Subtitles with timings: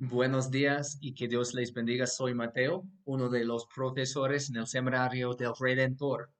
[0.00, 2.06] Buenos días y que Dios les bendiga.
[2.06, 6.30] Soy Mateo, uno de los profesores en el Seminario del Redentor.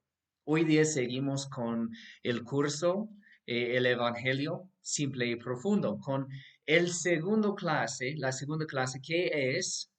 [0.44, 1.90] Hoy día seguimos con
[2.22, 3.08] el curso
[3.46, 6.28] eh, El Evangelio Simple y Profundo, con
[6.66, 9.90] el segundo clase, la segunda clase que es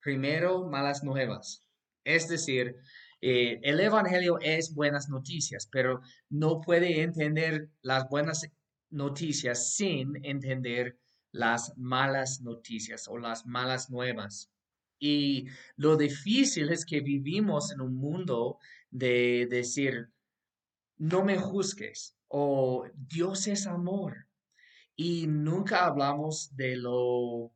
[0.00, 1.66] primero malas nuevas.
[2.04, 2.76] Es decir,
[3.20, 6.00] eh, el Evangelio es buenas noticias, pero
[6.30, 8.48] no puede entender las buenas
[8.88, 10.96] noticias sin entender
[11.32, 14.50] las malas noticias o las malas nuevas.
[14.98, 15.46] Y
[15.76, 18.58] lo difícil es que vivimos en un mundo
[18.90, 20.10] de decir,
[20.98, 24.28] no me juzgues o Dios es amor.
[24.94, 27.52] Y nunca hablamos de lo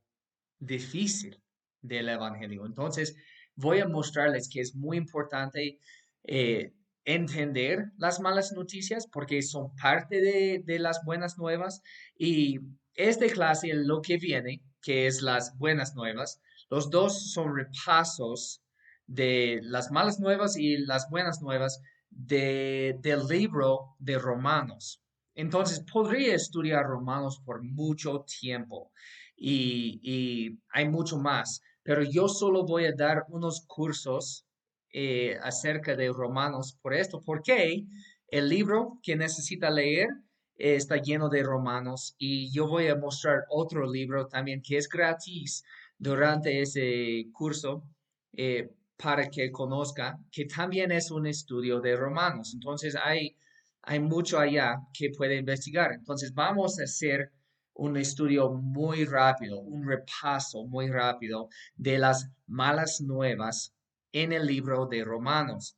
[0.58, 1.40] difícil
[1.82, 2.66] del Evangelio.
[2.66, 3.14] Entonces,
[3.54, 5.78] voy a mostrarles que es muy importante
[6.24, 6.72] eh,
[7.04, 11.82] entender las malas noticias porque son parte de, de las buenas nuevas
[12.18, 12.58] y
[12.96, 18.62] esta clase, lo que viene, que es las buenas nuevas, los dos son repasos
[19.06, 21.80] de las malas nuevas y las buenas nuevas
[22.10, 25.02] de, del libro de Romanos.
[25.34, 28.90] Entonces, podría estudiar Romanos por mucho tiempo
[29.36, 34.46] y, hay mucho más, pero yo solo voy a dar unos cursos
[34.92, 37.84] eh, acerca de Romanos por esto, porque
[38.28, 40.08] el libro que necesita leer
[40.56, 45.62] está lleno de romanos y yo voy a mostrar otro libro también que es gratis
[45.98, 47.84] durante ese curso
[48.32, 52.52] eh, para que conozca que también es un estudio de romanos.
[52.54, 53.36] Entonces hay,
[53.82, 55.92] hay mucho allá que puede investigar.
[55.92, 57.32] Entonces vamos a hacer
[57.74, 63.74] un estudio muy rápido, un repaso muy rápido de las malas nuevas
[64.12, 65.76] en el libro de Romanos.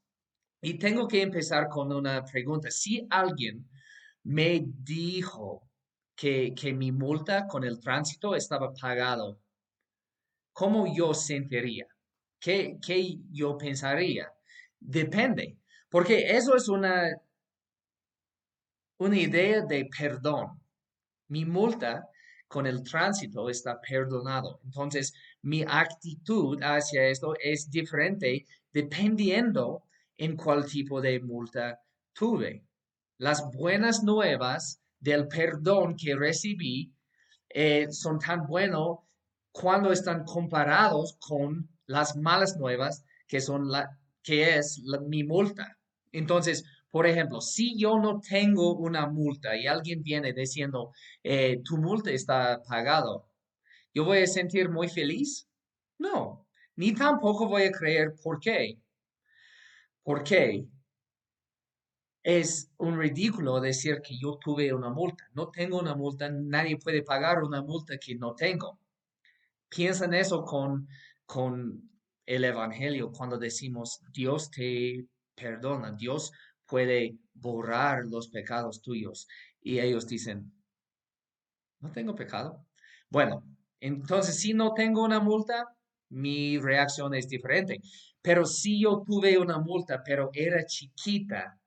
[0.60, 2.70] Y tengo que empezar con una pregunta.
[2.70, 3.68] Si alguien
[4.28, 5.70] me dijo
[6.14, 9.40] que, mi multa con el tránsito estaba pagado,
[10.52, 11.86] ¿cómo yo sentiría?
[12.38, 14.30] ¿Qué, ¿Qué yo pensaría?
[14.78, 15.56] Depende,
[15.88, 17.08] porque eso es una,
[18.98, 20.60] una idea de perdón.
[21.28, 22.06] Mi multa
[22.48, 24.60] con el tránsito está perdonado.
[24.62, 29.84] Entonces, mi actitud hacia esto es diferente dependiendo
[30.18, 31.80] en cuál tipo de multa
[32.12, 32.67] tuve
[33.18, 36.92] las buenas nuevas del perdón que recibí
[37.48, 38.98] eh, son tan buenos
[39.50, 45.78] cuando están comparados con las malas nuevas que son la que es mi multa.
[46.12, 50.92] Entonces, por ejemplo, si yo no tengo una multa y alguien viene diciendo,
[51.22, 53.28] eh, tu multa está pagado,
[53.94, 55.48] ¿yo voy a sentir muy feliz?
[55.98, 56.46] No,
[56.76, 58.78] ni tampoco voy a creer por qué.
[60.02, 60.66] ¿Por qué?
[62.22, 65.24] Es un ridículo decir que yo tuve una multa.
[65.34, 68.78] No tengo una multa, nadie puede pagar una multa que no tengo.
[69.68, 70.88] Piensa en eso con,
[71.26, 71.90] con
[72.26, 76.32] el Evangelio cuando decimos Dios te perdona, Dios
[76.66, 79.26] puede borrar los pecados tuyos.
[79.60, 80.52] Y ellos dicen,
[81.80, 82.66] no tengo pecado.
[83.08, 83.44] Bueno,
[83.80, 85.66] entonces si no tengo una multa,
[86.10, 87.80] mi reacción es diferente.
[88.20, 91.57] Pero si yo tuve una multa, pero era chiquita,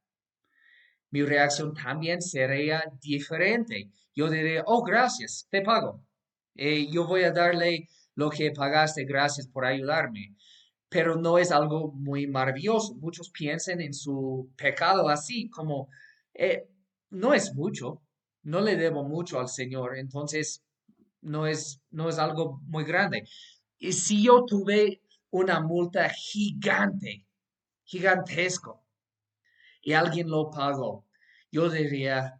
[1.11, 3.89] mi reacción también sería diferente.
[4.15, 6.03] Yo diré, oh, gracias, te pago.
[6.55, 10.35] Eh, yo voy a darle lo que pagaste, gracias por ayudarme.
[10.89, 12.95] Pero no es algo muy maravilloso.
[12.95, 15.89] Muchos piensan en su pecado así, como,
[16.33, 16.67] eh,
[17.09, 18.01] no es mucho,
[18.43, 20.63] no le debo mucho al Señor, entonces
[21.21, 23.27] no es, no es algo muy grande.
[23.77, 27.25] Y si yo tuve una multa gigante,
[27.83, 28.80] gigantesco,
[29.81, 31.05] y alguien lo pagó.
[31.51, 32.37] Yo diría,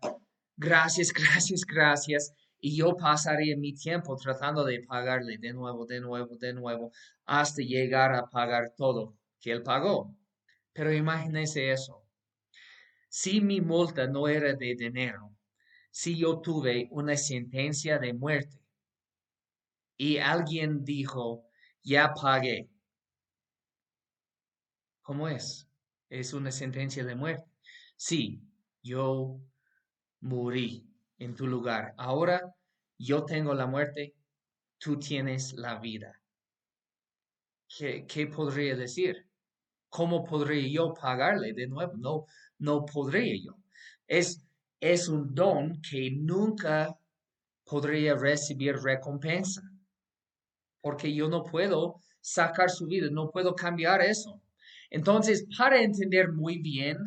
[0.57, 2.34] gracias, gracias, gracias.
[2.59, 6.91] Y yo pasaría mi tiempo tratando de pagarle de nuevo, de nuevo, de nuevo,
[7.25, 10.16] hasta llegar a pagar todo que él pagó.
[10.74, 12.06] Pero imagínese eso.
[13.09, 15.36] Si mi multa no era de dinero,
[15.89, 18.57] si yo tuve una sentencia de muerte
[19.98, 21.44] y alguien dijo,
[21.83, 22.69] ya pagué,
[25.01, 25.70] ¿cómo es?
[26.12, 27.50] Es una sentencia de muerte.
[27.96, 28.44] Sí,
[28.84, 29.40] yo
[30.19, 30.86] morí
[31.18, 31.94] en tu lugar.
[31.98, 32.54] Ahora
[32.98, 34.13] yo tengo la muerte,
[34.78, 36.22] tú tienes la vida.
[37.66, 39.25] ¿Qué, qué podría decir?
[39.88, 41.94] ¿Cómo podría yo pagarle de nuevo?
[41.96, 42.25] No,
[42.60, 43.56] no podría yo.
[44.06, 44.46] Es,
[44.81, 46.94] es un don que nunca
[47.63, 49.62] podría recibir recompensa,
[50.81, 54.42] porque yo no puedo sacar su vida, no puedo cambiar eso.
[54.91, 56.97] Entonces, para entender muy bien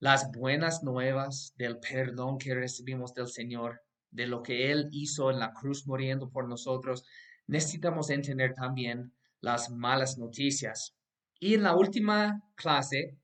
[0.00, 3.80] las buenas nuevas del perdón que recibimos del Señor,
[4.10, 7.04] de lo que Él hizo en la cruz muriendo por nosotros,
[7.46, 10.96] necesitamos entender también las malas noticias.
[11.38, 13.16] Y en la última clase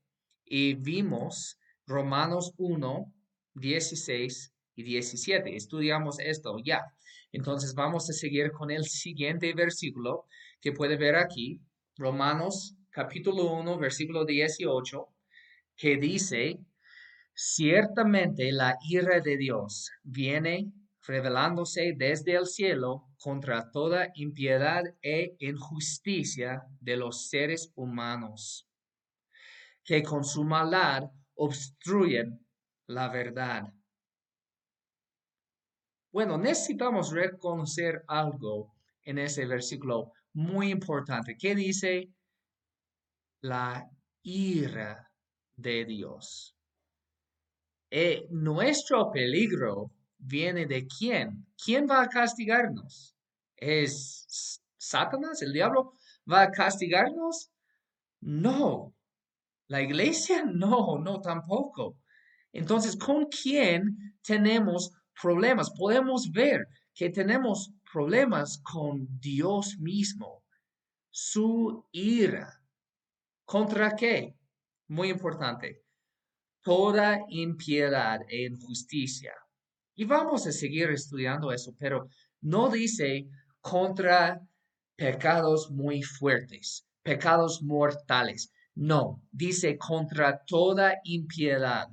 [0.45, 3.13] y vimos Romanos 1,
[3.55, 5.55] 16 y 17.
[5.57, 6.85] Estudiamos esto ya.
[7.33, 10.25] Entonces vamos a seguir con el siguiente versículo
[10.61, 11.59] que puede ver aquí,
[11.97, 15.07] Romanos capítulo 1, versículo 18,
[15.77, 16.59] que dice,
[17.33, 20.73] ciertamente la ira de Dios viene
[21.07, 28.67] revelándose desde el cielo contra toda impiedad e injusticia de los seres humanos,
[29.85, 32.45] que con su maldad obstruyen
[32.87, 33.73] la verdad.
[36.11, 41.37] Bueno, necesitamos reconocer algo en ese versículo muy importante.
[41.37, 42.11] ¿Qué dice?
[43.43, 43.89] La
[44.21, 45.11] ira
[45.55, 46.55] de Dios.
[47.89, 51.47] Eh, nuestro peligro viene de quién?
[51.57, 53.15] ¿Quién va a castigarnos?
[53.57, 55.93] ¿Es Satanás, el diablo?
[56.31, 57.49] ¿Va a castigarnos?
[58.21, 58.93] No.
[59.67, 60.45] ¿La iglesia?
[60.45, 61.97] No, no tampoco.
[62.53, 65.71] Entonces, ¿con quién tenemos problemas?
[65.71, 70.43] Podemos ver que tenemos problemas con Dios mismo.
[71.09, 72.60] Su ira.
[73.51, 74.33] ¿Contra qué?
[74.87, 75.83] Muy importante.
[76.61, 79.33] Toda impiedad e injusticia.
[79.93, 82.07] Y vamos a seguir estudiando eso, pero
[82.39, 83.27] no dice
[83.59, 84.39] contra
[84.95, 88.53] pecados muy fuertes, pecados mortales.
[88.73, 91.89] No, dice contra toda impiedad.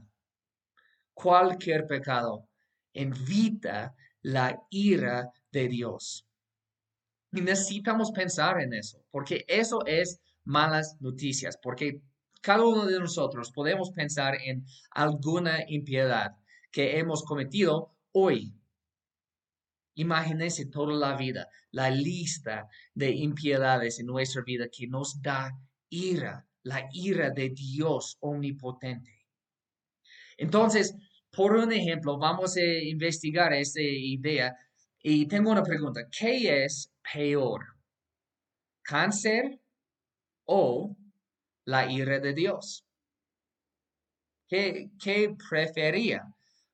[1.13, 2.49] Cualquier pecado
[2.93, 6.25] invita la ira de Dios.
[7.33, 12.01] Y necesitamos pensar en eso, porque eso es malas noticias, porque
[12.41, 16.37] cada uno de nosotros podemos pensar en alguna impiedad
[16.73, 18.55] que hemos cometido hoy.
[19.95, 25.51] Imagínense toda la vida, la lista de impiedades en nuestra vida que nos da
[25.91, 29.27] ira, la ira de Dios omnipotente.
[30.37, 30.95] Entonces,
[31.31, 34.57] por un ejemplo, vamos a investigar esta idea
[35.03, 36.03] y tengo una pregunta.
[36.11, 37.65] ¿Qué es peor?
[38.83, 39.61] ¿Cáncer
[40.49, 40.97] o
[41.67, 42.85] la ira de Dios?
[44.49, 46.27] ¿Qué, qué prefería?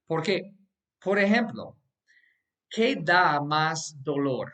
[0.06, 0.52] Porque,
[1.00, 1.76] por ejemplo,
[2.70, 4.52] ¿qué da más dolor?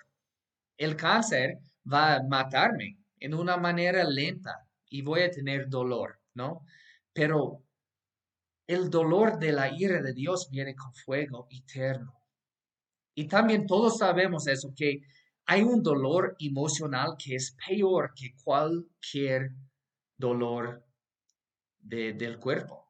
[0.79, 1.59] El cáncer
[1.91, 6.65] va a matarme en una manera lenta y voy a tener dolor, ¿no?
[7.13, 7.63] Pero
[8.67, 12.23] el dolor de la ira de Dios viene con fuego eterno.
[13.15, 15.03] Y también todos sabemos eso, que
[15.47, 19.51] hay un dolor emocional que es peor que cualquier
[20.17, 20.85] dolor
[21.81, 22.87] del cuerpo.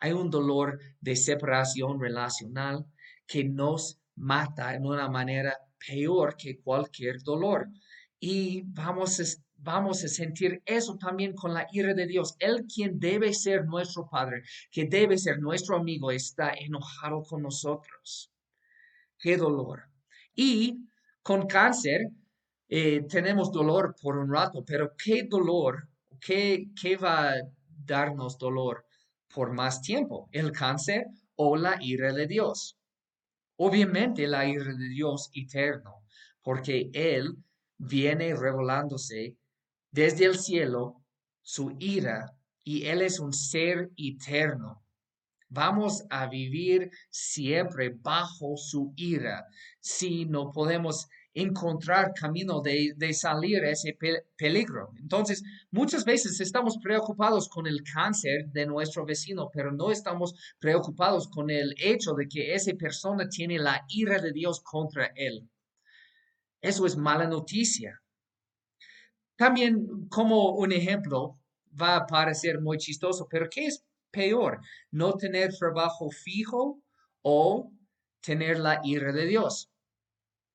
[0.00, 2.86] Hay un dolor de separación relacional
[3.26, 5.56] que nos mata en una manera
[5.86, 7.68] peor que cualquier dolor.
[8.18, 9.24] Y vamos a
[9.58, 12.36] vamos a sentir eso también con la ira de Dios.
[12.38, 18.30] Él quien debe ser nuestro Padre, que debe ser nuestro amigo, está enojado con nosotros.
[19.18, 19.82] Qué dolor.
[20.34, 20.86] Y
[21.26, 22.02] con cáncer
[22.68, 25.88] eh, tenemos dolor por un rato, pero qué dolor,
[26.20, 27.42] qué, qué va a
[27.84, 28.86] darnos dolor
[29.34, 32.78] por más tiempo, el cáncer o la ira de Dios.
[33.56, 36.04] Obviamente la ira de Dios eterno,
[36.42, 37.34] porque Él
[37.76, 39.36] viene revelándose
[39.90, 41.02] desde el cielo
[41.42, 44.85] su ira y Él es un ser eterno.
[45.48, 49.46] Vamos a vivir siempre bajo su ira
[49.80, 53.96] si no podemos encontrar camino de, salir de ese
[54.36, 54.90] peligro.
[54.98, 61.28] Entonces, muchas veces estamos preocupados con el cáncer de nuestro vecino, pero no estamos preocupados
[61.28, 65.46] con el hecho de que esa persona tiene la ira de Dios contra él.
[66.62, 68.00] Eso es mala noticia.
[69.36, 71.38] También como un ejemplo
[71.78, 73.84] va a parecer muy chistoso, pero ¿qué es
[74.16, 74.60] peor?
[74.90, 76.80] ¿No tener trabajo fijo
[77.22, 77.70] o
[78.20, 79.70] tener la ira de Dios?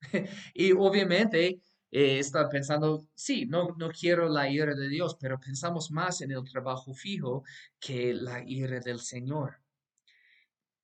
[0.56, 5.91] y obviamente eh, está pensando, sí, no, no quiero la ira de Dios, pero pensamos
[5.91, 7.44] más en el trabajo fijo
[7.80, 9.60] que la ira del Señor.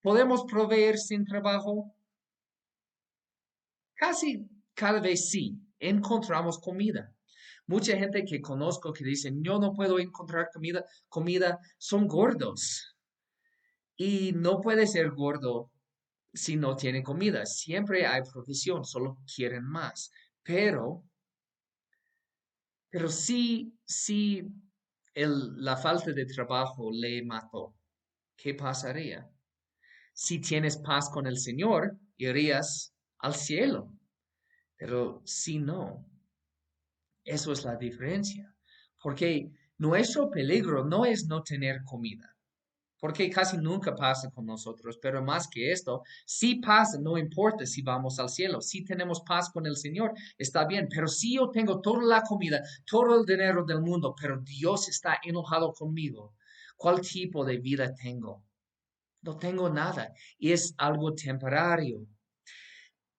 [0.02, 1.96] ¿Podemos proveer sin trabajo?
[3.96, 7.12] Casi cada vez sí, encontramos comida.
[7.68, 12.98] Mucha gente que conozco que dicen, yo no puedo encontrar comida, comida, son gordos.
[13.98, 15.70] Y no puede ser gordo
[16.34, 17.46] si no tiene comida.
[17.46, 20.12] Siempre hay profesión, solo quieren más.
[20.44, 21.04] Pero,
[22.90, 24.48] pero sí, sí,
[25.14, 27.76] el, la falta de trabajo le mató.
[28.38, 29.30] ¿Qué pasaría?
[30.14, 33.92] Si tienes paz con el Señor, irías al cielo.
[34.78, 36.06] Pero si no,
[37.28, 38.56] eso es la diferencia.
[39.02, 42.38] Porque nuestro peligro no es no tener comida
[43.00, 47.82] porque casi nunca pasa con nosotros, pero más que esto, si pasa, no importa si
[47.82, 51.80] vamos al cielo, si tenemos paz con el Señor, está bien, pero si yo tengo
[51.80, 56.34] toda la comida, todo el dinero del mundo, pero Dios está enojado conmigo,
[56.76, 58.44] ¿cuál tipo de vida tengo?
[59.22, 62.06] No tengo nada y es algo temporario.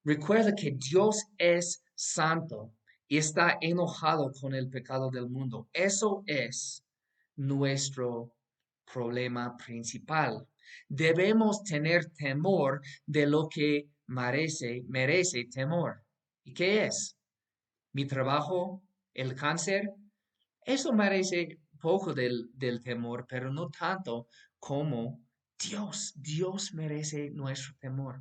[0.04, 2.72] Recuerda que Dios es santo
[3.08, 5.68] y está enojado con el pecado del mundo.
[5.72, 6.84] Eso es
[7.36, 8.34] nuestro
[8.92, 10.46] problema principal.
[10.88, 16.04] Debemos tener temor de lo que merece, merece temor.
[16.44, 17.16] ¿Y qué es?
[17.92, 18.82] Mi trabajo,
[19.14, 19.90] el cáncer,
[20.64, 24.26] eso merece poco del, del temor, pero no tanto
[24.58, 25.20] como
[25.58, 26.12] Dios.
[26.16, 28.20] Dios merece nuestro temor.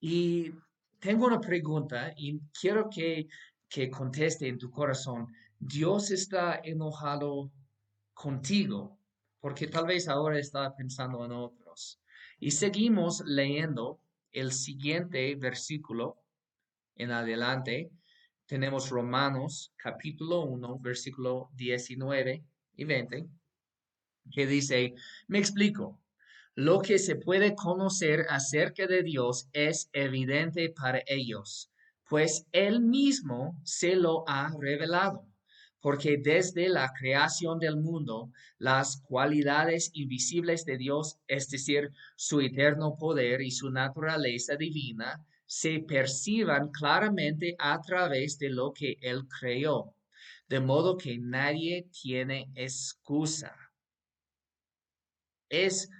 [0.00, 0.52] Y
[1.00, 3.26] tengo una pregunta y quiero que,
[3.68, 5.26] que conteste en tu corazón.
[5.58, 7.50] ¿Dios está enojado
[8.20, 8.98] contigo,
[9.40, 12.00] porque tal vez ahora está pensando en otros.
[12.38, 13.98] Y seguimos leyendo
[14.32, 16.18] el siguiente versículo
[16.96, 17.90] en adelante.
[18.44, 22.44] Tenemos Romanos capítulo 1, versículo 19
[22.76, 23.26] y 20,
[24.30, 24.94] que dice,
[25.28, 25.99] me explico.
[26.54, 31.70] Lo que se puede conocer acerca de Dios es evidente para ellos,
[32.08, 35.30] pues Él mismo se lo ha revelado
[35.80, 42.96] porque desde la creación del mundo, las cualidades invisibles de Dios, es decir, su eterno
[42.98, 49.94] poder y su naturaleza divina, se perciban claramente a través de lo que Él creó,
[50.48, 53.56] de modo que nadie tiene excusa.
[55.48, 55.90] Es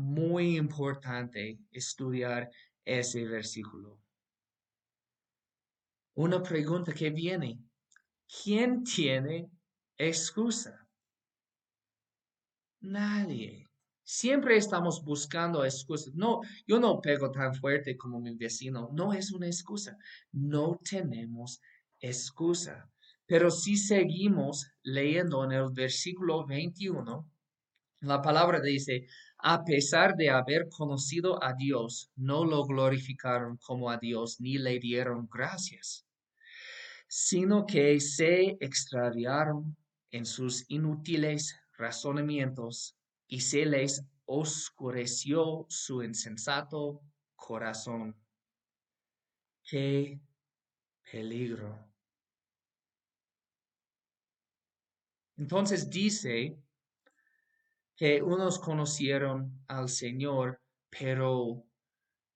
[0.00, 2.50] muy importante estudiar
[2.84, 3.98] ese versículo.
[6.14, 7.58] Una pregunta que viene,
[8.30, 9.50] ¿Quién tiene
[9.98, 10.86] excusa?
[12.80, 13.66] Nadie.
[14.04, 16.14] Siempre estamos buscando excusas.
[16.14, 18.88] No, yo no pego tan fuerte como mi vecino.
[18.92, 19.96] No es una excusa.
[20.32, 21.60] No tenemos
[21.98, 22.88] excusa.
[23.26, 27.28] Pero si seguimos leyendo en el versículo 21,
[28.00, 29.06] la palabra dice,
[29.42, 34.78] a pesar de haber conocido a Dios, no lo glorificaron como a Dios ni le
[34.78, 36.06] dieron gracias
[37.12, 39.76] sino que se extraviaron
[40.12, 47.02] en sus inútiles razonamientos y se les oscureció su insensato
[47.34, 48.16] corazón.
[49.64, 50.20] ¡Qué
[51.10, 51.84] peligro!
[55.36, 56.62] Entonces dice
[58.00, 61.66] que unos conocieron al Señor, pero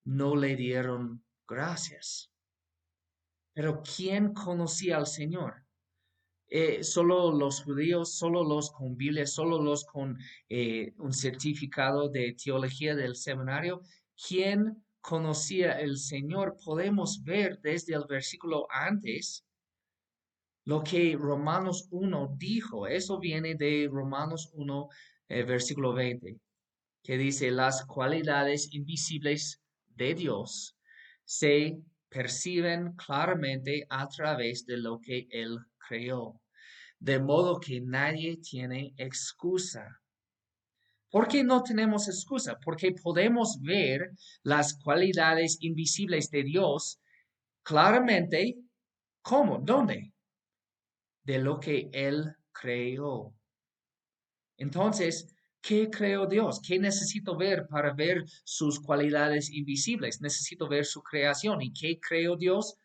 [0.04, 2.30] no le dieron gracias.
[3.54, 5.64] Pero ¿quién conocía al Señor?
[6.48, 10.18] Eh, solo los judíos, solo los con solo los con
[10.50, 13.80] eh, un certificado de teología del seminario.
[14.28, 16.58] ¿Quién conocía al Señor?
[16.62, 19.46] Podemos ver desde el versículo antes
[20.66, 22.86] lo que Romanos 1 dijo.
[22.86, 24.88] Eso viene de Romanos 1,
[25.28, 26.36] eh, versículo 20,
[27.02, 30.76] que dice, las cualidades invisibles de Dios
[31.24, 31.78] se
[32.08, 36.40] perciben claramente a través de lo que Él creó,
[36.98, 40.00] de modo que nadie tiene excusa.
[41.10, 42.58] ¿Por qué no tenemos excusa?
[42.60, 44.10] Porque podemos ver
[44.42, 47.00] las cualidades invisibles de Dios
[47.62, 48.56] claramente.
[49.22, 49.58] ¿Cómo?
[49.58, 50.12] ¿Dónde?
[51.22, 53.34] De lo que Él creó.
[54.64, 55.34] Entonces,
[55.66, 56.60] ¿Qué creó Dios?
[56.60, 60.20] ¿Qué necesito ver para ver sus cualidades invisibles?
[60.20, 61.62] Necesito ver su creación.
[61.62, 62.76] ¿Y qué creó Dios?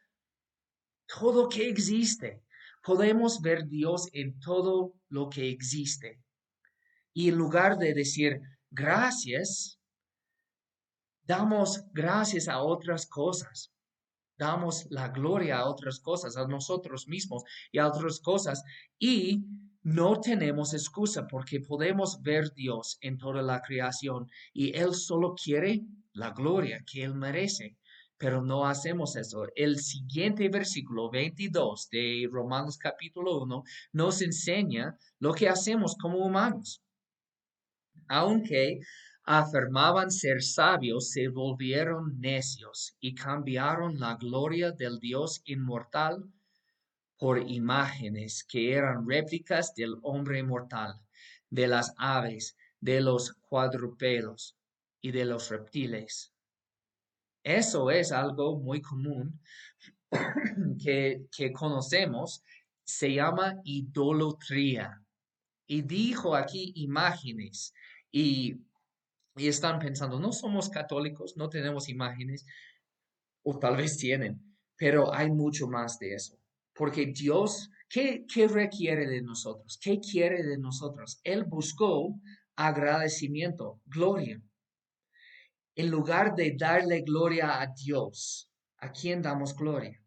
[1.06, 2.42] Todo que existe.
[2.82, 6.22] Podemos ver Dios en todo lo que existe.
[7.14, 8.40] Y en lugar de decir
[8.72, 9.78] gracias,
[11.24, 13.74] damos gracias a otras cosas.
[14.38, 17.44] Damos la gloria a otras cosas, a nosotros mismos
[17.74, 18.64] y a otras cosas.
[18.98, 19.44] Y
[19.84, 25.82] no tenemos excusa porque podemos ver Dios en toda la creación y Él solo quiere
[26.14, 27.78] la gloria que Él merece.
[28.18, 29.48] Pero no hacemos eso.
[29.56, 36.84] El siguiente versículo 22 de Romanos capítulo 1 nos enseña lo que hacemos como humanos.
[38.10, 38.82] Aunque
[39.24, 46.26] afirmaban ser sabios, se volvieron necios y cambiaron la gloria del Dios inmortal
[47.20, 51.00] por imágenes que eran réplicas del hombre mortal,
[51.50, 54.56] de las aves, de los cuadrúpedos,
[55.02, 56.34] y de los reptiles.
[57.44, 59.40] Eso es algo muy común
[60.84, 62.44] que, que conocemos,
[62.84, 65.02] se llama idolatría.
[65.68, 67.74] Y dijo aquí imágenes
[68.12, 68.56] y,
[69.36, 72.46] y están pensando, no somos católicos, no tenemos imágenes,
[73.44, 76.39] o tal vez tienen, pero hay mucho más de eso.
[76.80, 79.78] Porque Dios, ¿qué, ¿qué, requiere de nosotros?
[79.82, 81.20] ¿Qué quiere de nosotros?
[81.26, 82.18] Él buscó
[82.56, 84.42] agradecimiento, gloria.
[85.76, 90.02] En lugar de darle gloria a Dios, ¿a quién damos gloria?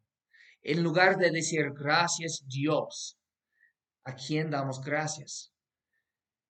[0.63, 3.19] En lugar de decir gracias Dios,
[4.05, 5.53] ¿a quién damos gracias?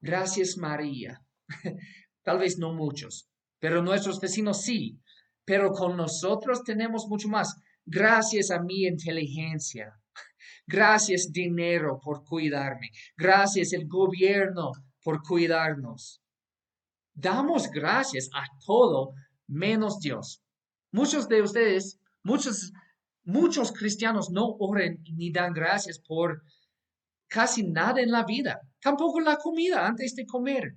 [0.00, 1.20] Gracias María.
[2.22, 5.00] Tal vez no muchos, pero nuestros vecinos sí.
[5.44, 7.56] Pero con nosotros tenemos mucho más.
[7.84, 9.98] Gracias a mi inteligencia.
[10.66, 12.90] Gracias dinero por cuidarme.
[13.16, 14.72] Gracias el gobierno
[15.02, 16.20] por cuidarnos.
[17.14, 19.14] Damos gracias a todo
[19.46, 20.42] menos Dios.
[20.92, 22.72] Muchos de ustedes, muchos,
[23.24, 26.42] muchos cristianos no oren ni dan gracias por
[27.28, 30.74] casi nada en la vida, tampoco la comida antes de comer.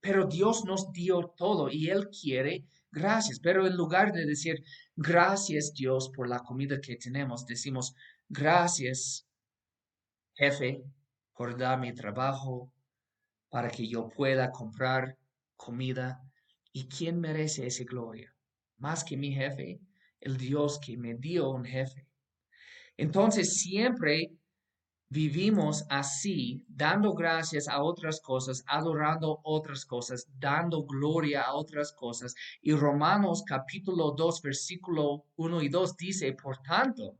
[0.00, 3.40] Pero Dios nos dio todo y Él quiere gracias.
[3.40, 4.62] Pero en lugar de decir
[4.96, 7.94] gracias Dios por la comida que tenemos, decimos
[8.28, 9.26] gracias
[10.34, 10.84] jefe
[11.34, 12.70] por dar mi trabajo
[13.48, 15.16] para que yo pueda comprar
[15.56, 16.22] comida.
[16.72, 18.34] ¿Y quién merece esa gloria?
[18.76, 19.80] Más que mi jefe,
[20.20, 22.06] el Dios que me dio un jefe.
[22.96, 24.32] Entonces siempre
[25.08, 32.34] vivimos así, dando gracias a otras cosas, adorando otras cosas, dando gloria a otras cosas.
[32.60, 37.16] Y Romanos capítulo 2, versículo 1 y 2 dice, por tanto,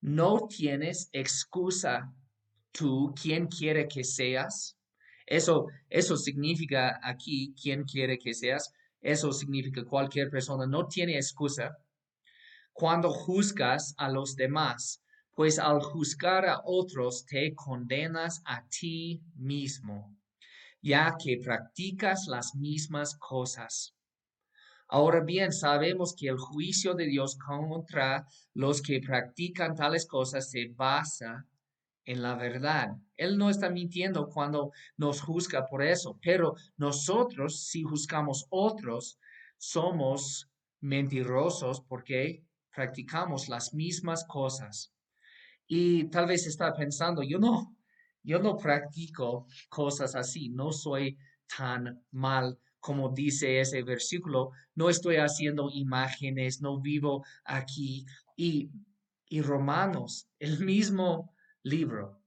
[0.00, 2.12] no tienes excusa
[2.72, 4.76] tú, quien quiere que seas.
[5.26, 8.72] Eso, eso significa aquí, quien quiere que seas.
[9.00, 11.76] Eso significa cualquier persona no tiene excusa
[12.72, 15.02] cuando juzgas a los demás
[15.38, 20.16] pues al juzgar a otros te condenas a ti mismo,
[20.82, 23.94] ya que practicas las mismas cosas.
[24.88, 30.68] Ahora bien, sabemos que el juicio de Dios contra los que practican tales cosas se
[30.74, 31.46] basa
[32.06, 32.96] en la verdad.
[33.14, 39.18] Él no está mintiendo cuando nos juzga por eso, pero nosotros, si juzgamos otros,
[39.58, 40.48] somos
[40.80, 42.42] mentirosos porque
[42.74, 44.94] practicamos las mismas cosas.
[45.66, 47.76] Y tal vez está pensando, yo no,
[48.22, 51.18] yo no practico cosas así, no soy
[51.58, 58.06] tan mal como dice ese versículo, no estoy haciendo imágenes, no vivo aquí.
[58.36, 58.70] Y,
[59.28, 62.22] y Romanos, el mismo libro,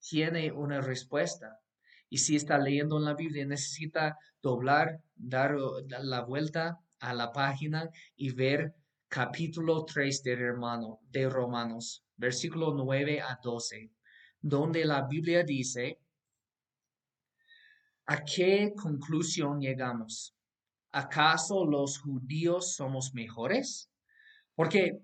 [0.00, 1.60] tiene una respuesta.
[2.08, 7.88] Y si está leyendo en la Biblia, necesita doblar, dar la vuelta a la página
[8.16, 8.74] y ver
[9.08, 13.90] capítulo 3 de, hermano, de Romanos versículo 9 a 12,
[14.42, 15.99] donde la Biblia dice,
[18.10, 20.34] ¿a qué conclusión llegamos?
[20.90, 23.88] ¿Acaso los judíos somos mejores?
[24.56, 24.98] Porque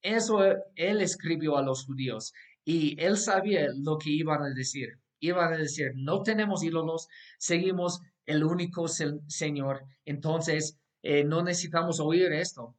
[0.00, 0.38] eso
[0.76, 2.32] él escribió a los judíos
[2.64, 5.00] y él sabía lo que iban a decir.
[5.18, 12.32] Iban a decir, no tenemos ídolos, seguimos el único Señor, entonces eh, no necesitamos oír
[12.32, 12.76] esto.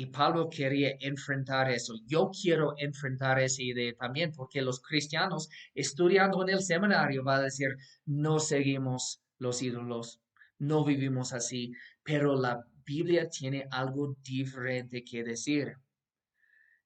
[0.00, 1.94] Y Pablo quería enfrentar eso.
[2.06, 7.42] Yo quiero enfrentar esa idea también porque los cristianos estudiando en el seminario van a
[7.46, 7.70] decir,
[8.06, 10.20] no seguimos los ídolos,
[10.60, 11.72] no vivimos así,
[12.04, 15.72] pero la Biblia tiene algo diferente que decir.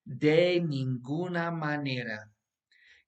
[0.04, 2.31] De ninguna manera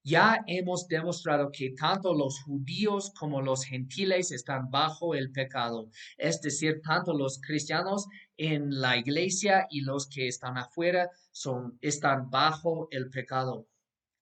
[0.04, 5.88] ya hemos demostrado que tanto los judíos como los gentiles están bajo el pecado,
[6.18, 12.28] es decir, tanto los cristianos en la iglesia y los que están afuera son, están
[12.28, 13.66] bajo el pecado.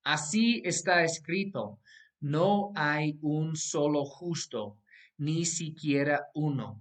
[0.04, 1.80] Así está escrito,
[2.20, 4.78] no hay un solo justo,
[5.18, 6.80] ni siquiera uno.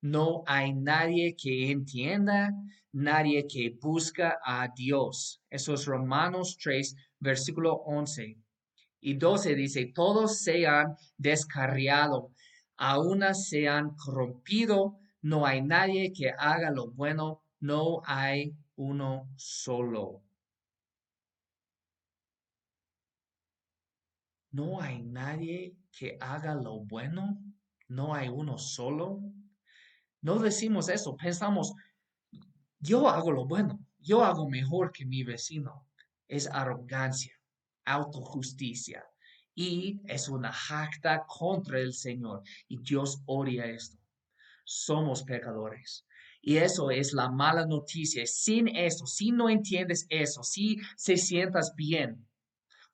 [0.00, 2.52] No hay nadie que entienda,
[2.92, 5.42] nadie que busca a Dios.
[5.50, 8.38] Eso es Romanos 3, versículo 11
[9.00, 12.32] y 12 dice, todos se han descarriado,
[12.76, 19.28] a una se han corrompido, no hay nadie que haga lo bueno, no hay uno
[19.36, 20.22] solo.
[24.50, 27.38] No hay nadie que haga lo bueno,
[27.88, 29.20] no hay uno solo.
[30.22, 31.74] No decimos eso, pensamos,
[32.80, 35.87] yo hago lo bueno, yo hago mejor que mi vecino
[36.28, 37.32] es arrogancia,
[37.84, 39.04] autojusticia
[39.54, 43.98] y es una jacta contra el Señor y Dios odia esto.
[44.64, 46.04] somos pecadores.
[46.42, 48.24] Y eso es la mala noticia.
[48.26, 52.27] Sin eso, si no entiendes eso, si se sientas bien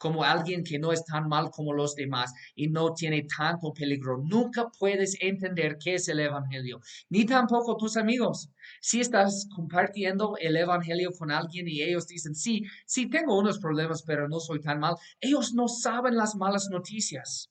[0.05, 4.19] como alguien que no es tan mal como los demás y no tiene tanto peligro,
[4.19, 8.51] nunca puedes entender qué es el Evangelio, ni tampoco tus amigos.
[8.83, 14.03] Si estás compartiendo el Evangelio con alguien y ellos dicen, sí, sí, tengo unos problemas,
[14.03, 17.51] pero no soy tan mal, ellos no saben las malas noticias.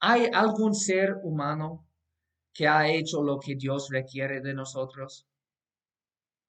[0.00, 1.86] ¿Hay algún ser humano
[2.52, 5.26] que ha hecho lo que Dios requiere de nosotros?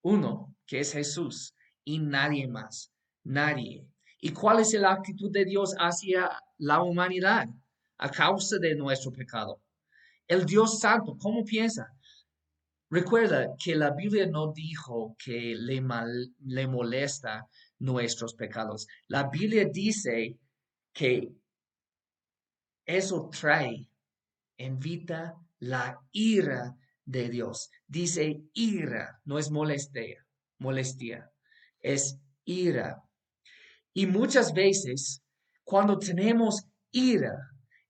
[0.02, 2.92] Uno, que es Jesús, y nadie más,
[3.24, 3.88] nadie.
[4.20, 7.48] ¿Y cuál es la actitud de Dios hacia la humanidad
[7.98, 9.62] a causa de nuestro pecado?
[10.28, 11.88] El Dios Santo, ¿cómo piensa?
[12.90, 15.84] Recuerda que la Biblia no dijo que le,
[16.46, 17.48] le molesta
[17.80, 18.88] nuestros pecados.
[19.08, 20.38] La Biblia dice
[20.94, 21.32] que
[22.86, 23.90] eso trae,
[24.58, 27.70] invita la ira de Dios.
[27.88, 30.26] Dice ira, no es molestia,
[30.60, 31.32] molestia,
[31.80, 33.04] es ira.
[33.98, 35.24] Y muchas veces,
[35.64, 37.38] cuando tenemos ira,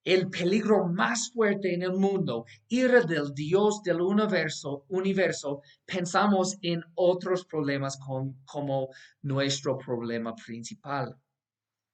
[0.03, 6.83] el peligro más fuerte en el mundo, ira del Dios del universo, universo pensamos en
[6.93, 7.97] otros problemas
[8.45, 8.89] como
[9.23, 11.15] nuestro problema principal.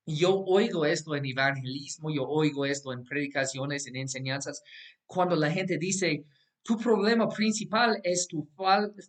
[0.06, 4.62] Yo oigo esto en evangelismo, yo oigo esto en predicaciones, en enseñanzas,
[5.06, 6.26] cuando la gente dice,
[6.64, 8.46] tu problema principal es tu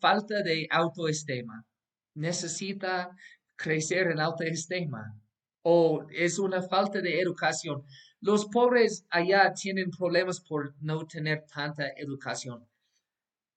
[0.01, 1.67] falta de autoestima.
[2.15, 3.11] Necesita
[3.57, 5.15] crecer en autoestima
[5.63, 7.85] o es una falta de educación.
[8.21, 12.67] Los pobres allá tienen problemas por no tener tanta educación.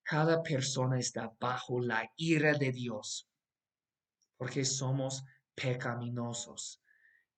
[0.03, 3.27] Cada persona está bajo la ira de Dios
[4.37, 6.81] porque somos pecaminosos.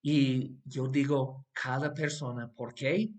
[0.01, 3.09] Y yo digo cada persona, ¿por qué?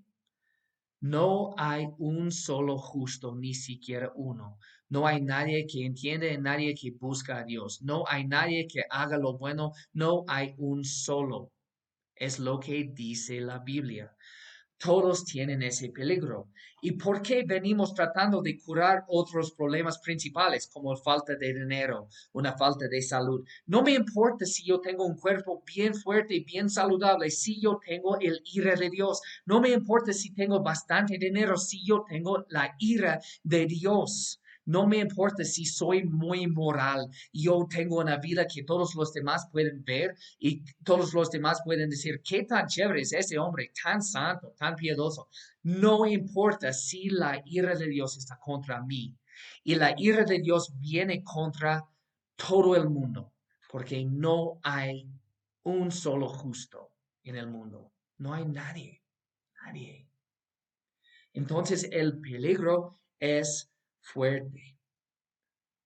[1.00, 4.58] No hay un solo justo, ni siquiera uno.
[4.90, 7.82] No hay nadie que entiende, nadie que busca a Dios.
[7.82, 9.72] No hay nadie que haga lo bueno.
[9.92, 11.52] No hay un solo.
[12.14, 14.16] Es lo que dice la Biblia.
[14.78, 16.50] Todos tienen ese peligro.
[16.80, 22.56] ¿Y por qué venimos tratando de curar otros problemas principales como falta de dinero, una
[22.56, 23.44] falta de salud?
[23.66, 27.80] No me importa si yo tengo un cuerpo bien fuerte y bien saludable, si yo
[27.84, 29.20] tengo el ira de Dios.
[29.44, 34.40] No me importa si tengo bastante dinero, si yo tengo la ira de Dios.
[34.68, 37.08] No me importa si soy muy moral.
[37.32, 41.88] Yo tengo una vida que todos los demás pueden ver y todos los demás pueden
[41.88, 45.30] decir, qué tan chévere es ese hombre, tan santo, tan piadoso.
[45.62, 49.16] No importa si la ira de Dios está contra mí.
[49.64, 51.82] Y la ira de Dios viene contra
[52.36, 53.32] todo el mundo,
[53.70, 55.08] porque no hay
[55.62, 57.90] un solo justo en el mundo.
[58.18, 59.02] No hay nadie,
[59.64, 60.10] nadie.
[61.32, 63.70] Entonces el peligro es
[64.12, 64.76] fuerte.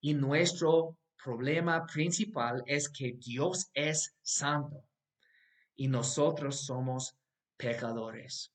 [0.00, 4.84] Y nuestro problema principal es que Dios es santo
[5.76, 7.16] y nosotros somos
[7.56, 8.52] pecadores.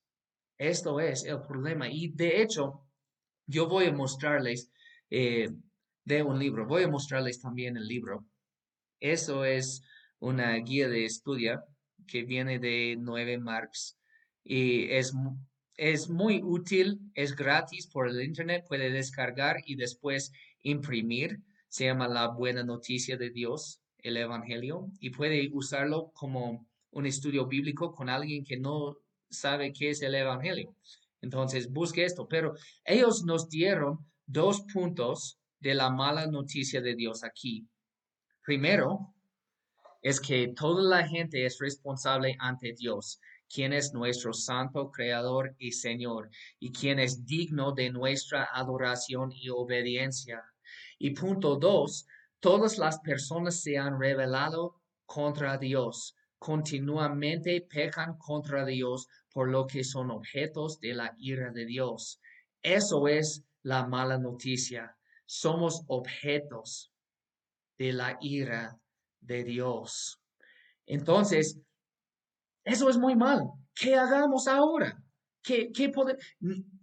[0.58, 1.88] Esto es el problema.
[1.90, 2.82] Y de hecho,
[3.46, 4.72] yo voy a mostrarles
[5.10, 5.50] eh,
[6.04, 8.26] de un libro, voy a mostrarles también el libro.
[9.00, 9.82] Eso es
[10.20, 11.64] una guía de estudio
[12.08, 13.98] que viene de 9 Marx
[14.44, 15.14] y es
[15.78, 20.32] es muy útil, es gratis por el internet, puede descargar y después
[20.64, 21.40] imprimir.
[21.70, 27.46] Se llama La Buena Noticia de Dios, el Evangelio, y puede usarlo como un estudio
[27.46, 28.98] bíblico con alguien que no
[29.30, 30.76] sabe qué es el Evangelio.
[31.22, 32.28] Entonces, busque esto.
[32.28, 37.68] Pero ellos nos dieron dos puntos de la mala noticia de Dios aquí.
[38.44, 39.14] Primero,
[40.02, 45.72] es que toda la gente es responsable ante Dios quien es nuestro Santo Creador y
[45.72, 46.30] Señor,
[46.60, 50.44] y quien es digno de nuestra adoración y obediencia.
[51.00, 52.08] Y punto dos,
[52.40, 59.84] todas las personas se han revelado contra Dios, continuamente pecan contra Dios, por lo que
[59.84, 62.20] son objetos de la ira de Dios.
[62.62, 64.98] Eso es la mala noticia.
[65.26, 66.92] Somos objetos
[67.78, 68.80] de la ira
[69.22, 70.20] de Dios.
[70.86, 71.60] Entonces,
[72.68, 73.50] eso es muy mal.
[73.74, 75.02] ¿Qué hagamos ahora?
[75.42, 75.90] ¿Qué, qué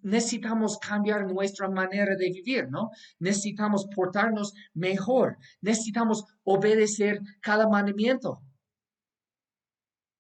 [0.01, 2.91] necesitamos cambiar nuestra manera de vivir, ¿no?
[3.19, 5.37] Necesitamos portarnos mejor.
[5.61, 8.41] Necesitamos obedecer cada mandamiento.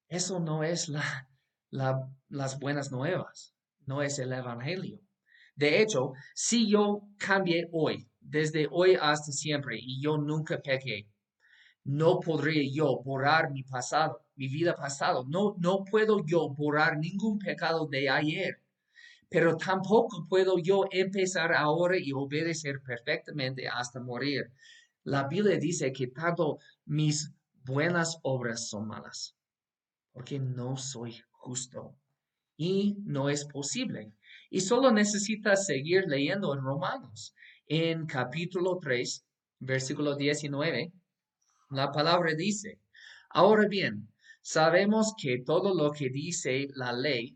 [0.09, 1.27] Eso no es la,
[2.29, 3.55] las buenas nuevas,
[3.87, 5.01] no es el Evangelio.
[5.57, 11.09] De hecho, si yo cambié hoy, desde hoy hasta siempre, y yo nunca pequé,
[11.85, 15.25] no podría yo borrar mi pasado, mi vida pasado.
[15.29, 18.61] No, no puedo yo borrar ningún pecado de ayer.
[19.31, 24.53] pero tampoco puedo yo empezar ahora y obedecer perfectamente hasta morir.
[25.03, 27.33] La Biblia dice que tanto mis
[27.65, 29.35] buenas obras son malas,
[30.13, 31.97] porque no soy justo
[32.57, 34.13] y no es posible.
[34.51, 37.35] Y solo necesitas seguir leyendo en Romanos,
[37.67, 39.25] en capítulo 3,
[39.59, 40.93] versículo 19.
[41.71, 42.81] La palabra dice,
[43.31, 44.09] ahora bien,
[44.45, 47.35] sabemos que todo lo que dice la ley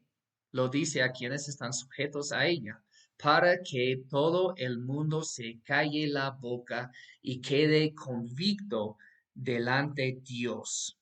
[0.52, 2.82] lo dice a quienes están sujetos a ella,
[3.16, 6.90] para que todo el mundo se calle la boca
[7.22, 8.98] y quede convicto
[9.34, 10.98] delante de Dios.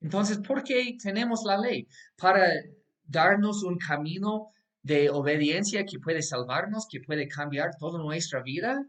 [0.00, 1.86] Entonces, ¿por qué tenemos la ley?
[2.16, 2.48] Para
[3.04, 4.48] darnos un camino
[4.82, 8.84] de obediencia que puede salvarnos, que puede cambiar toda nuestra vida.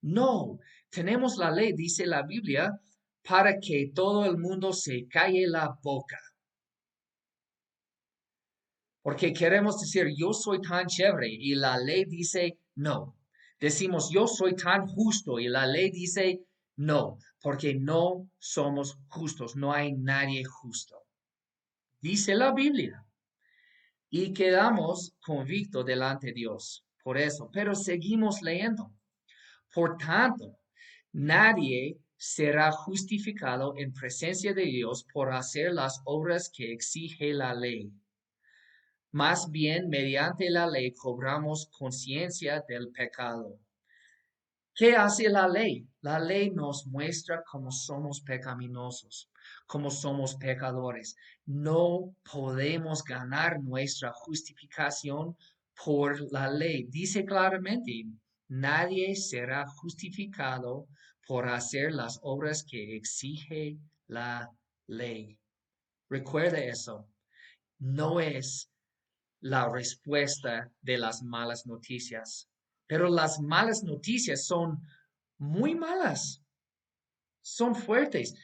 [0.00, 0.58] No,
[0.90, 2.80] tenemos la ley, dice la Biblia,
[3.22, 6.18] para que todo el mundo se calle la boca.
[9.02, 13.16] Porque queremos decir, yo soy tan chévere y la ley dice no.
[13.58, 16.44] Decimos, yo soy tan justo y la ley dice
[16.76, 21.02] no, porque no somos justos, no hay nadie justo.
[22.00, 23.04] Dice la Biblia.
[24.10, 28.92] Y quedamos convictos delante de Dios por eso, pero seguimos leyendo.
[29.74, 30.58] Por tanto,
[31.12, 37.92] nadie será justificado en presencia de Dios por hacer las obras que exige la ley
[39.12, 43.58] más bien, mediante la ley cobramos conciencia del pecado.
[44.74, 45.86] ¿Qué hace la ley?
[46.00, 49.30] La ley nos muestra cómo somos pecaminosos,
[49.66, 51.14] cómo somos pecadores.
[51.44, 55.36] No podemos ganar nuestra justificación
[55.84, 56.84] por la ley.
[56.84, 58.06] Dice claramente,
[58.48, 60.86] nadie será justificado
[61.26, 64.50] por hacer las obras que exige la
[64.86, 65.38] ley.
[66.08, 67.08] Recuerda eso.
[67.78, 68.70] No es
[69.40, 72.48] la respuesta de las malas noticias.
[72.86, 74.80] Pero las malas noticias son
[75.38, 76.42] muy malas,
[77.40, 78.34] son fuertes.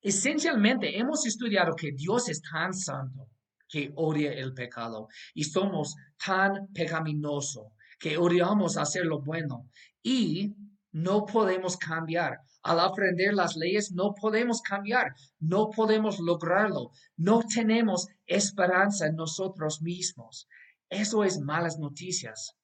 [0.00, 3.28] Esencialmente hemos estudiado que Dios es tan santo
[3.68, 9.70] que odia el pecado y somos tan pecaminoso que odiamos hacer lo bueno
[10.02, 10.52] y
[10.92, 12.38] no podemos cambiar.
[12.62, 19.82] Al aprender las leyes no podemos cambiar, no podemos lograrlo, no tenemos esperanza en nosotros
[19.82, 20.46] mismos.
[20.88, 22.54] Eso es malas noticias.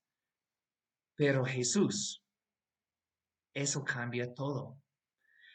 [1.17, 2.23] Pero Jesús,
[3.55, 4.79] eso cambia todo.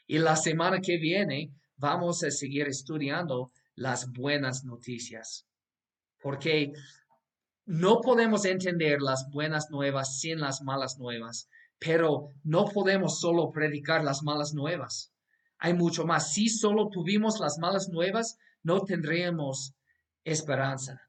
[0.05, 5.47] Y la semana que viene vamos a seguir estudiando las buenas noticias,
[6.21, 6.73] porque
[7.65, 11.47] no podemos entender las buenas nuevas sin las malas nuevas
[11.83, 15.11] pero no podemos solo predicar las malas nuevas.
[15.57, 16.33] Hay mucho más.
[16.33, 19.75] Si solo tuvimos las malas nuevas, no tendríamos
[20.23, 21.01] esperanza.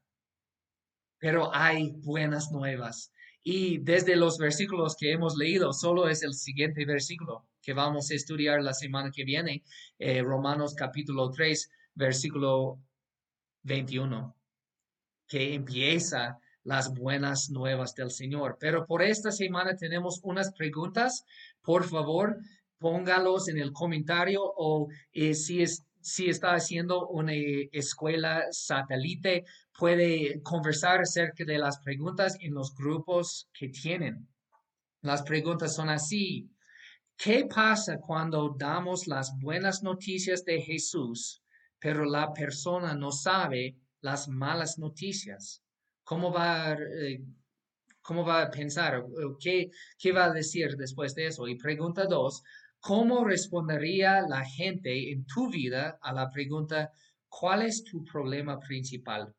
[1.17, 3.11] Pero hay buenas nuevas.
[3.41, 8.15] Y desde los versículos que hemos leído, solo es el siguiente versículo que vamos a
[8.15, 9.63] estudiar la semana que viene,
[9.97, 12.79] eh, Romanos capítulo 3, versículo
[13.63, 14.35] 21,
[15.27, 18.57] que empieza las buenas nuevas del Señor.
[18.59, 21.23] Pero por esta semana tenemos unas preguntas.
[21.61, 22.37] Por favor,
[22.79, 27.33] póngalos en el comentario o eh, si, es, si está haciendo una
[27.71, 29.45] escuela satélite,
[29.77, 34.27] puede conversar acerca de las preguntas en los grupos que tienen.
[35.01, 36.49] Las preguntas son así.
[37.15, 41.43] ¿Qué pasa cuando damos las buenas noticias de Jesús,
[41.79, 45.61] pero la persona no sabe las malas noticias?
[46.05, 47.19] ¿Cómo va, eh,
[48.01, 49.03] cómo va a pensar?
[49.39, 51.47] ¿Qué, ¿Qué va a decir después de eso?
[51.47, 52.41] Y pregunta dos,
[52.79, 56.91] ¿cómo respondería la gente en tu vida a la pregunta,
[57.27, 59.33] ¿cuál es tu problema principal?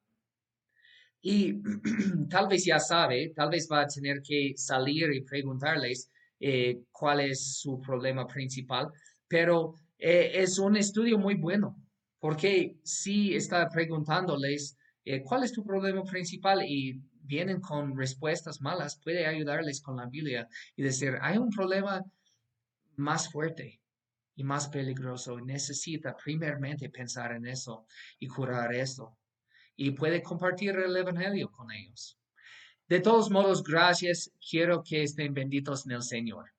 [1.23, 1.55] Y
[2.29, 7.21] tal vez ya sabe, tal vez va a tener que salir y preguntarles eh, cuál
[7.21, 8.91] es su problema principal,
[9.29, 11.77] pero eh, es un estudio muy bueno,
[12.19, 14.76] porque si está preguntándoles
[15.07, 16.65] eh, ¿cuál es tu problema principal?
[16.67, 22.03] Y vienen con respuestas malas, puede ayudarles con la Biblia y decir, hay un problema
[22.97, 23.81] más fuerte
[24.35, 25.41] y más peligroso.
[25.41, 27.87] Necesita primeramente pensar en eso
[28.19, 29.17] y curar eso.
[29.77, 32.19] Y puede compartir el Evangelio con ellos.
[32.89, 34.33] De todos modos, gracias.
[34.51, 36.56] Quiero que estén benditos en el Señor.